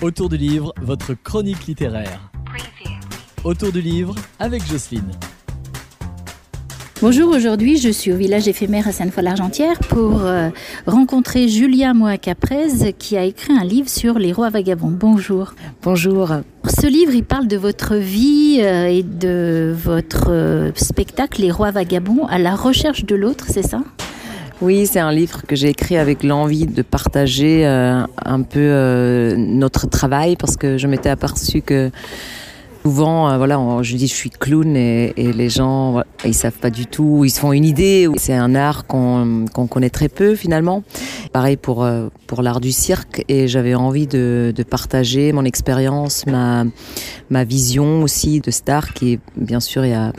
Autour 0.00 0.28
du 0.28 0.36
livre, 0.36 0.72
votre 0.80 1.14
chronique 1.14 1.66
littéraire. 1.66 2.30
Autour 3.42 3.72
du 3.72 3.80
livre 3.80 4.14
avec 4.38 4.64
Jocelyne. 4.64 5.10
Bonjour, 7.02 7.34
aujourd'hui 7.34 7.78
je 7.78 7.88
suis 7.88 8.12
au 8.12 8.16
village 8.16 8.46
éphémère 8.46 8.86
à 8.86 8.92
Sainte-Foy-l'Argentière 8.92 9.76
pour 9.80 10.24
euh, 10.24 10.50
rencontrer 10.86 11.48
Julia 11.48 11.94
Moa-Caprez 11.94 12.92
qui 12.96 13.16
a 13.16 13.24
écrit 13.24 13.52
un 13.52 13.64
livre 13.64 13.88
sur 13.88 14.20
les 14.20 14.32
rois 14.32 14.50
vagabonds. 14.50 14.92
Bonjour. 14.92 15.54
Bonjour. 15.82 16.30
Ce 16.64 16.86
livre, 16.86 17.12
il 17.12 17.24
parle 17.24 17.48
de 17.48 17.56
votre 17.56 17.96
vie 17.96 18.60
euh, 18.62 18.86
et 18.86 19.02
de 19.02 19.74
votre 19.76 20.30
euh, 20.30 20.70
spectacle 20.76 21.40
Les 21.40 21.50
rois 21.50 21.72
vagabonds 21.72 22.24
à 22.26 22.38
la 22.38 22.54
recherche 22.54 23.04
de 23.04 23.16
l'autre, 23.16 23.46
c'est 23.48 23.66
ça? 23.66 23.80
Oui, 24.60 24.86
c'est 24.86 24.98
un 24.98 25.12
livre 25.12 25.42
que 25.46 25.54
j'ai 25.54 25.68
écrit 25.68 25.96
avec 25.96 26.24
l'envie 26.24 26.66
de 26.66 26.82
partager 26.82 27.64
un 27.64 28.42
peu 28.42 29.34
notre 29.36 29.88
travail 29.88 30.34
parce 30.36 30.56
que 30.56 30.78
je 30.78 30.86
m'étais 30.88 31.10
aperçu 31.10 31.62
que 31.62 31.90
Souvent, 32.88 33.28
euh, 33.28 33.36
voilà, 33.36 33.60
je 33.82 33.96
dis 33.96 34.06
je 34.06 34.14
suis 34.14 34.30
clown 34.30 34.74
et, 34.74 35.12
les 35.16 35.50
gens, 35.50 35.92
voilà, 35.92 36.06
ils 36.24 36.32
savent 36.32 36.58
pas 36.58 36.70
du 36.70 36.86
tout, 36.86 37.22
ils 37.22 37.28
se 37.28 37.38
font 37.38 37.52
une 37.52 37.66
idée. 37.66 38.08
C'est 38.16 38.32
un 38.32 38.54
art 38.54 38.86
qu'on 38.86 39.44
connaît 39.68 39.90
très 39.90 40.08
peu 40.08 40.34
finalement. 40.34 40.82
Pareil 41.34 41.58
pour 41.58 41.84
euh, 41.84 42.08
pour 42.26 42.40
l'art 42.40 42.60
du 42.60 42.72
cirque 42.72 43.26
et 43.28 43.46
j'avais 43.46 43.74
envie 43.74 44.06
de, 44.06 44.54
de, 44.56 44.62
partager 44.62 45.32
mon 45.32 45.44
expérience, 45.44 46.24
ma 46.26 46.64
ma 47.28 47.44
vision 47.44 48.02
aussi 48.02 48.40
de 48.40 48.50
star 48.50 48.94
qui 48.94 49.20
bien 49.36 49.60
sûr 49.60 49.84
il 49.84 49.90
y 49.90 49.94
a 49.94 50.14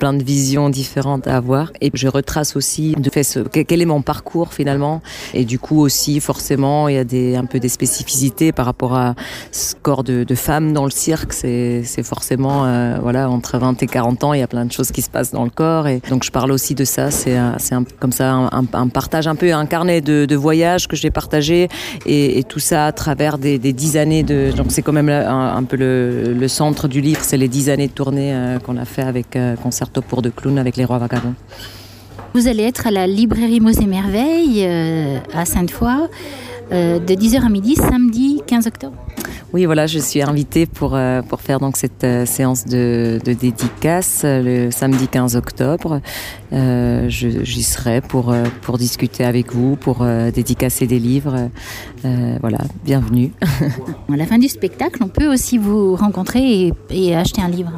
plein 0.00 0.14
de 0.14 0.24
visions 0.24 0.70
différentes 0.70 1.28
à 1.28 1.36
avoir. 1.36 1.70
Et 1.80 1.90
je 1.94 2.08
retrace 2.08 2.56
aussi 2.56 2.96
de 2.96 3.10
fait 3.10 3.38
quel 3.52 3.80
est 3.82 3.86
mon 3.86 4.02
parcours 4.02 4.52
finalement. 4.52 5.02
Et 5.34 5.44
du 5.44 5.58
coup 5.58 5.78
aussi, 5.80 6.18
forcément, 6.20 6.88
il 6.88 6.94
y 6.96 6.98
a 6.98 7.04
des, 7.04 7.36
un 7.36 7.44
peu 7.44 7.60
des 7.60 7.68
spécificités 7.68 8.50
par 8.50 8.66
rapport 8.66 8.96
à 8.96 9.14
ce 9.52 9.74
corps 9.80 10.02
de, 10.02 10.34
femme 10.34 10.72
dans 10.72 10.84
le 10.84 10.90
cirque. 10.90 11.32
C'est, 11.32 11.82
c'est 11.84 12.02
forcément, 12.02 12.64
euh, 12.64 12.98
voilà, 13.00 13.28
entre 13.28 13.58
20 13.58 13.82
et 13.82 13.86
40 13.86 14.24
ans, 14.24 14.32
il 14.32 14.40
y 14.40 14.42
a 14.42 14.46
plein 14.48 14.64
de 14.64 14.72
choses 14.72 14.90
qui 14.90 15.02
se 15.02 15.10
passent 15.10 15.32
dans 15.32 15.44
le 15.44 15.50
corps. 15.50 15.86
Et 15.86 16.00
donc 16.08 16.24
je 16.24 16.30
parle 16.30 16.50
aussi 16.50 16.74
de 16.74 16.84
ça. 16.84 17.10
C'est, 17.10 17.38
c'est 17.58 17.76
comme 17.98 18.12
ça 18.12 18.32
un, 18.32 18.88
partage 18.88 19.28
un 19.28 19.36
peu, 19.36 19.52
un 19.52 19.66
carnet 19.66 20.00
de, 20.00 20.24
de 20.24 20.36
voyage 20.36 20.88
que 20.88 20.96
j'ai 20.96 21.10
partagé. 21.10 21.68
Et, 22.06 22.38
et, 22.38 22.44
tout 22.44 22.58
ça 22.58 22.86
à 22.86 22.92
travers 22.92 23.36
des, 23.36 23.58
des 23.58 23.74
dix 23.74 23.98
années 23.98 24.22
de. 24.22 24.50
Donc 24.56 24.68
c'est 24.70 24.82
quand 24.82 24.94
même 24.94 25.10
un, 25.10 25.62
peu 25.64 25.76
le, 25.76 26.32
le, 26.32 26.48
centre 26.48 26.88
du 26.88 27.02
livre. 27.02 27.20
C'est 27.22 27.36
les 27.36 27.48
dix 27.48 27.68
années 27.68 27.88
de 27.88 27.92
tournée 27.92 28.32
euh, 28.32 28.58
qu'on 28.58 28.76
a 28.76 28.84
fait 28.84 29.02
avec 29.02 29.36
euh, 29.36 29.56
Concert 29.56 29.89
pour 29.98 30.22
de 30.22 30.30
clown 30.30 30.58
avec 30.58 30.76
les 30.76 30.84
rois 30.84 30.98
vagabonds. 30.98 31.34
Vous 32.34 32.46
allez 32.46 32.62
être 32.62 32.86
à 32.86 32.90
la 32.90 33.06
librairie 33.06 33.58
Mots 33.58 33.70
et 33.70 33.86
Merveilles 33.86 34.64
euh, 34.64 35.18
à 35.34 35.44
Sainte-Foy 35.44 36.08
euh, 36.72 37.00
de 37.00 37.14
10h 37.14 37.44
à 37.44 37.48
midi 37.48 37.74
samedi 37.74 38.42
15 38.46 38.68
octobre. 38.68 38.96
Oui, 39.52 39.64
voilà, 39.64 39.88
je 39.88 39.98
suis 39.98 40.22
invitée 40.22 40.66
pour, 40.66 40.94
euh, 40.94 41.22
pour 41.22 41.40
faire 41.40 41.58
donc 41.58 41.76
cette 41.76 42.04
euh, 42.04 42.24
séance 42.24 42.66
de, 42.66 43.18
de, 43.24 43.32
dédicace 43.32 44.20
le 44.24 44.70
samedi 44.70 45.08
15 45.08 45.34
octobre. 45.34 46.00
Euh, 46.52 47.08
J'y 47.08 47.62
serai 47.64 48.00
pour, 48.00 48.30
euh, 48.30 48.44
pour 48.62 48.78
discuter 48.78 49.24
avec 49.24 49.52
vous, 49.52 49.74
pour 49.74 50.02
euh, 50.02 50.30
dédicacer 50.30 50.86
des 50.86 51.00
livres. 51.00 51.50
Euh, 52.04 52.36
voilà, 52.40 52.58
bienvenue. 52.84 53.32
à 53.42 54.16
la 54.16 54.26
fin 54.26 54.38
du 54.38 54.48
spectacle, 54.48 55.02
on 55.02 55.08
peut 55.08 55.26
aussi 55.26 55.58
vous 55.58 55.96
rencontrer 55.96 56.68
et, 56.68 56.72
et 56.90 57.16
acheter 57.16 57.42
un 57.42 57.48
livre. 57.48 57.72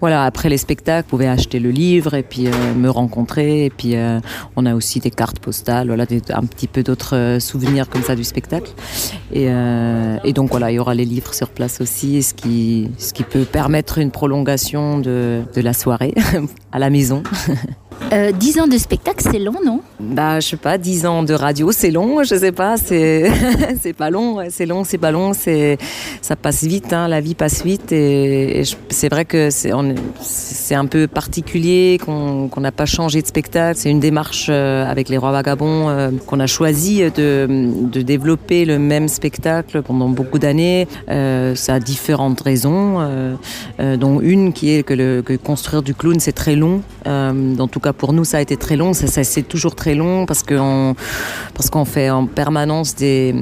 Voilà, 0.00 0.24
après 0.24 0.50
les 0.50 0.58
spectacles, 0.58 1.06
vous 1.06 1.16
pouvez 1.16 1.26
acheter 1.26 1.58
le 1.58 1.70
livre 1.70 2.12
et 2.14 2.22
puis 2.22 2.46
euh, 2.48 2.74
me 2.74 2.90
rencontrer. 2.90 3.64
Et 3.64 3.70
puis 3.70 3.96
euh, 3.96 4.20
on 4.54 4.66
a 4.66 4.74
aussi 4.74 5.00
des 5.00 5.10
cartes 5.10 5.38
postales, 5.38 5.86
voilà, 5.86 6.04
des, 6.04 6.20
un 6.30 6.42
petit 6.42 6.66
peu 6.66 6.82
d'autres 6.82 7.38
souvenirs 7.40 7.88
comme 7.88 8.02
ça 8.02 8.14
du 8.14 8.24
spectacle. 8.24 8.72
Et, 9.32 9.46
euh, 9.48 10.18
et 10.22 10.34
donc 10.34 10.50
voilà, 10.50 10.70
il 10.70 10.74
y 10.74 10.78
aura 10.78 10.94
les 10.94 11.05
livres 11.06 11.34
sur 11.34 11.48
place 11.48 11.80
aussi, 11.80 12.22
ce 12.22 12.34
qui, 12.34 12.90
ce 12.98 13.12
qui 13.12 13.22
peut 13.22 13.44
permettre 13.44 13.98
une 13.98 14.10
prolongation 14.10 14.98
de, 14.98 15.42
de 15.54 15.60
la 15.60 15.72
soirée 15.72 16.14
à 16.72 16.78
la 16.78 16.90
maison. 16.90 17.22
Euh, 18.12 18.30
10 18.30 18.60
ans 18.60 18.66
de 18.66 18.78
spectacle, 18.78 19.26
c'est 19.30 19.38
long, 19.38 19.56
non? 19.64 19.80
Bah, 20.08 20.40
je 20.40 20.48
sais 20.48 20.56
pas, 20.56 20.78
10 20.78 21.06
ans 21.06 21.22
de 21.22 21.34
radio, 21.34 21.72
c'est 21.72 21.90
long, 21.90 22.22
je 22.22 22.36
sais 22.36 22.52
pas, 22.52 22.76
c'est 22.76 23.30
c'est 23.82 23.92
pas 23.92 24.10
long, 24.10 24.38
c'est 24.50 24.66
long, 24.66 24.84
c'est 24.84 24.98
pas 24.98 25.10
long, 25.10 25.32
c'est 25.34 25.78
ça 26.22 26.36
passe 26.36 26.64
vite, 26.64 26.92
hein, 26.92 27.08
la 27.08 27.20
vie 27.20 27.34
passe 27.34 27.64
vite 27.64 27.90
et, 27.92 28.62
c'est 28.88 29.08
vrai 29.08 29.24
que 29.24 29.50
c'est 29.50 29.72
c'est 30.20 30.74
un 30.74 30.86
peu 30.86 31.08
particulier 31.08 31.98
qu'on 32.04 32.50
n'a 32.58 32.72
pas 32.72 32.86
changé 32.86 33.20
de 33.20 33.26
spectacle, 33.26 33.78
c'est 33.78 33.90
une 33.90 34.00
démarche 34.00 34.46
euh, 34.48 34.88
avec 34.88 35.08
les 35.08 35.18
rois 35.18 35.32
vagabonds 35.32 35.88
euh, 35.88 36.10
qu'on 36.26 36.40
a 36.40 36.46
choisi 36.46 37.02
de 37.10 37.46
de 37.48 38.02
développer 38.02 38.64
le 38.64 38.78
même 38.78 39.08
spectacle 39.08 39.82
pendant 39.82 40.08
beaucoup 40.08 40.38
d'années, 40.38 40.86
euh, 41.10 41.54
ça 41.56 41.74
a 41.74 41.80
différentes 41.80 42.40
raisons 42.40 42.76
dont 43.78 44.20
une 44.20 44.52
qui 44.52 44.70
est 44.70 44.82
que 44.82 45.36
construire 45.36 45.82
du 45.82 45.94
clown 45.94 46.20
c'est 46.20 46.32
très 46.32 46.54
long, 46.54 46.82
euh, 47.06 47.54
dans 47.54 47.68
tout 47.68 47.80
cas 47.80 47.92
pour 47.92 48.12
nous 48.12 48.24
ça 48.24 48.38
a 48.38 48.40
été 48.40 48.56
très 48.56 48.76
long 48.76 48.92
ça 48.92 49.24
c'est 49.24 49.42
toujours 49.42 49.74
très 49.74 49.94
long 49.96 50.26
parce 50.26 50.42
qu'on 50.42 51.84
fait 51.84 52.10
en 52.10 52.26
permanence 52.26 52.94
des, 52.94 53.34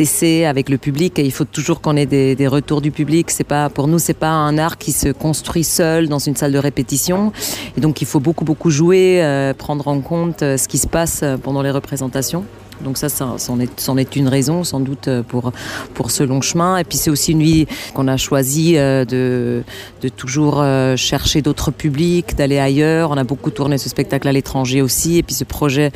essais 0.00 0.44
avec 0.44 0.68
le 0.68 0.78
public 0.78 1.18
et 1.18 1.24
il 1.24 1.32
faut 1.32 1.44
toujours 1.44 1.80
qu'on 1.80 1.96
ait 1.96 2.06
des, 2.06 2.46
retours 2.46 2.80
du 2.80 2.90
public. 2.90 3.30
C'est 3.30 3.44
pas 3.44 3.68
pour 3.68 3.88
nous 3.88 3.98
c'est 3.98 4.14
pas 4.14 4.30
un 4.30 4.58
art 4.58 4.78
qui 4.78 4.92
se 4.92 5.08
construit 5.08 5.64
seul 5.64 6.08
dans 6.08 6.18
une 6.18 6.36
salle 6.36 6.52
de 6.52 6.58
répétition. 6.58 7.32
Et 7.76 7.80
donc 7.80 8.02
il 8.02 8.06
faut 8.06 8.20
beaucoup 8.20 8.44
beaucoup 8.44 8.70
jouer 8.70 9.22
euh, 9.22 9.54
prendre 9.54 9.88
en 9.88 10.00
compte 10.00 10.42
euh, 10.42 10.56
ce 10.56 10.68
qui 10.68 10.78
se 10.78 10.86
passe 10.86 11.24
pendant 11.42 11.62
les 11.62 11.70
représentations 11.70 12.44
donc 12.82 12.98
ça 12.98 13.08
c'en 13.08 13.60
est, 13.60 13.88
est 13.98 14.16
une 14.16 14.28
raison 14.28 14.64
sans 14.64 14.80
doute 14.80 15.08
euh, 15.08 15.22
pour 15.22 15.52
pour 15.94 16.10
ce 16.10 16.22
long 16.22 16.40
chemin. 16.40 16.78
Et 16.78 16.84
puis 16.84 16.98
c'est 16.98 17.10
aussi 17.10 17.32
une 17.32 17.42
vie 17.42 17.66
qu'on 17.94 18.08
a 18.08 18.16
choisi 18.16 18.76
euh, 18.76 19.04
de 19.04 19.62
de 20.02 20.08
toujours 20.08 20.60
euh, 20.60 20.96
chercher 20.96 21.42
d'autres 21.42 21.70
publics 21.70 22.34
d'aller 22.36 22.58
ailleurs. 22.58 23.10
On 23.10 23.16
a 23.16 23.24
beaucoup 23.24 23.50
tourné 23.50 23.78
ce 23.78 23.88
spectacle 23.88 24.28
à 24.28 24.32
l'étranger 24.32 24.82
aussi. 24.82 25.18
Et 25.18 25.22
puis 25.22 25.34
ce 25.34 25.44
projet 25.44 25.92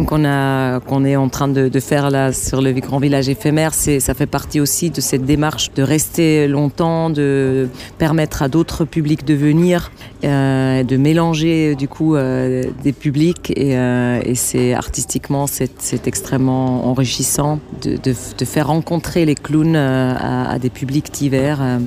qu'on 0.06 0.24
a 0.24 0.80
qu'on 0.80 1.04
est 1.04 1.16
en 1.16 1.28
train 1.28 1.48
de, 1.48 1.68
de 1.68 1.80
faire 1.80 2.10
là 2.10 2.32
sur 2.32 2.62
le 2.62 2.72
grand 2.72 2.98
village 2.98 3.28
éphémère 3.28 3.74
c'est 3.74 4.00
ça 4.00 4.14
fait 4.14 4.26
partie 4.26 4.60
aussi 4.60 4.90
de 4.90 5.00
cette 5.00 5.24
démarche 5.24 5.72
de 5.74 5.82
rester 5.82 6.48
longtemps 6.48 7.10
de 7.10 7.68
permettre 7.98 8.42
à 8.42 8.48
d'autres 8.48 8.84
publics 8.84 9.24
de 9.24 9.34
venir 9.34 9.90
euh, 10.24 10.84
de 10.84 10.96
mélanger 10.96 11.74
du 11.74 11.88
coup 11.88 12.14
euh, 12.14 12.64
des 12.82 12.92
publics. 12.92 13.52
Et, 13.56 13.76
euh, 13.76 14.20
et 14.24 14.34
c'est 14.34 14.74
artistiquement 14.74 15.46
c'est 15.46 16.06
extrêmement 16.06 16.86
enrichissant 16.88 17.58
de, 17.82 17.96
de, 17.96 18.14
de 18.38 18.44
faire 18.44 18.68
rencontrer 18.68 19.24
les 19.24 19.34
clowns 19.34 19.74
euh, 19.76 20.14
à, 20.16 20.50
à 20.52 20.58
des 20.58 20.70
publics 20.70 21.10
divers. 21.12 21.60
Euh, 21.60 21.78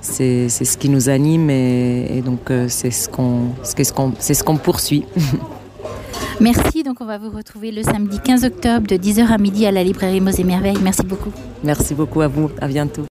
c'est 0.00 0.48
ce 0.48 0.76
qui 0.76 0.90
nous 0.90 1.08
anime 1.08 1.48
et, 1.48 2.18
et 2.18 2.20
donc 2.20 2.50
euh, 2.50 2.66
c'est 2.68 2.90
ce 2.90 3.08
qu'on 3.08 3.48
ce 3.62 3.74
qu'est 3.74 3.84
ce 3.84 3.92
qu'on 3.92 4.12
c'est 4.18 4.34
ce 4.34 4.44
qu'on 4.44 4.56
poursuit 4.58 5.04
Merci, 6.44 6.82
donc 6.82 7.00
on 7.00 7.06
va 7.06 7.16
vous 7.16 7.30
retrouver 7.30 7.72
le 7.72 7.82
samedi 7.82 8.20
15 8.20 8.44
octobre 8.44 8.86
de 8.86 8.96
10h 8.96 9.28
à 9.28 9.38
midi 9.38 9.64
à 9.64 9.72
la 9.72 9.82
librairie 9.82 10.20
Mos 10.20 10.38
et. 10.38 10.44
Merci 10.44 11.02
beaucoup. 11.02 11.32
Merci 11.62 11.94
beaucoup 11.94 12.20
à 12.20 12.28
vous, 12.28 12.50
à 12.60 12.68
bientôt. 12.68 13.02